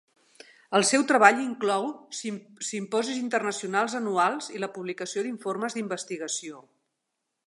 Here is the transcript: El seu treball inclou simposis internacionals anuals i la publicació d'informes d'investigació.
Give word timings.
El 0.77 0.85
seu 0.91 1.03
treball 1.11 1.41
inclou 1.41 1.85
simposis 2.69 3.19
internacionals 3.19 3.97
anuals 4.01 4.51
i 4.57 4.63
la 4.65 4.73
publicació 4.79 5.27
d'informes 5.29 5.77
d'investigació. 5.81 6.63